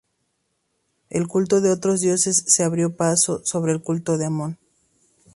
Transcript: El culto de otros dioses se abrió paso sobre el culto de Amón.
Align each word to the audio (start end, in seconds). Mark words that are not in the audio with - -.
El 1.11 1.27
culto 1.27 1.61
de 1.61 1.69
otros 1.69 2.01
dioses 2.01 2.37
se 2.47 2.63
abrió 2.63 2.95
paso 2.95 3.43
sobre 3.45 3.71
el 3.71 3.83
culto 3.83 4.17
de 4.17 4.25
Amón. 4.25 4.57